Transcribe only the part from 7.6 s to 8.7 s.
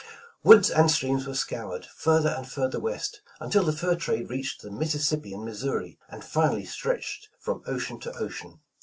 ocean to ocean.